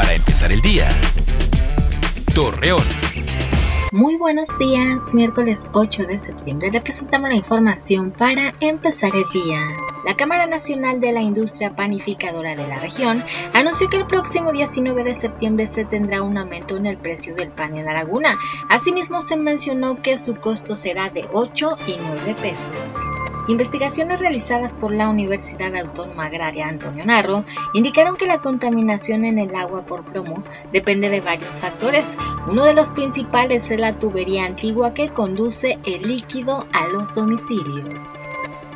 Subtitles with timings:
[0.00, 0.88] Para empezar el día.
[2.34, 2.86] Torreón.
[3.92, 9.58] Muy buenos días, miércoles 8 de septiembre le presentamos la información para empezar el día.
[10.06, 15.04] La Cámara Nacional de la Industria Panificadora de la región anunció que el próximo 19
[15.04, 18.38] de septiembre se tendrá un aumento en el precio del pan en la laguna.
[18.70, 22.96] Asimismo se mencionó que su costo será de 8 y 9 pesos.
[23.50, 27.44] Investigaciones realizadas por la Universidad Autónoma Agraria Antonio Narro
[27.74, 32.16] indicaron que la contaminación en el agua por plomo depende de varios factores.
[32.48, 38.28] Uno de los principales es la tubería antigua que conduce el líquido a los domicilios.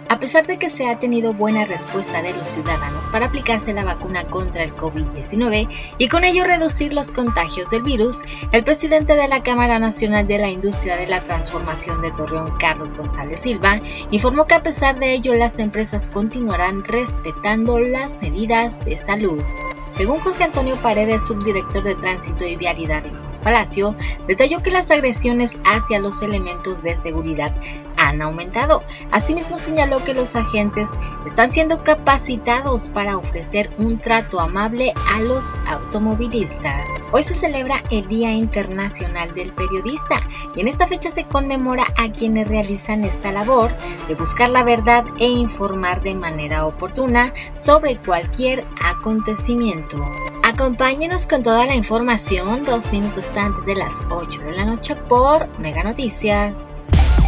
[0.08, 3.84] A pesar de que se ha tenido buena respuesta de los ciudadanos para aplicarse la
[3.84, 5.68] vacuna contra el COVID-19
[5.98, 8.22] y con ello reducir los contagios del virus,
[8.52, 12.92] el presidente de la Cámara Nacional de la Industria de la Transformación de Torreón, Carlos
[12.92, 13.78] González Silva,
[14.10, 19.42] informó que a pesar de ello las empresas continuarán respetando las medidas de salud.
[19.90, 23.94] Según Jorge Antonio Paredes, subdirector de Tránsito y Vialidad en Palacio,
[24.26, 27.54] detalló que las agresiones hacia los elementos de seguridad
[28.04, 28.82] han aumentado.
[29.10, 30.88] Asimismo señaló que los agentes
[31.26, 36.84] están siendo capacitados para ofrecer un trato amable a los automovilistas.
[37.12, 40.20] Hoy se celebra el Día Internacional del Periodista
[40.54, 43.72] y en esta fecha se conmemora a quienes realizan esta labor
[44.08, 49.96] de buscar la verdad e informar de manera oportuna sobre cualquier acontecimiento.
[50.42, 55.48] Acompáñenos con toda la información dos minutos antes de las 8 de la noche por
[55.58, 56.82] Mega Noticias.